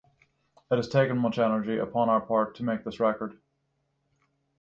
[0.71, 3.37] It has taken much energy upon our part to make this record.